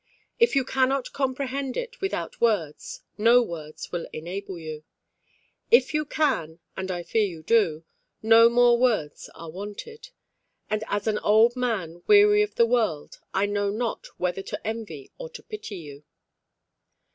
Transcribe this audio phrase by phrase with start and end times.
[0.39, 4.83] If you cannot comprehend it without words, no words will enable you.
[5.69, 7.83] If you can, and I fear you do,
[8.23, 10.09] no more words are wanted;
[10.71, 15.11] and, as an old man weary of the world, I know not whether to envy
[15.19, 16.03] or to pity you.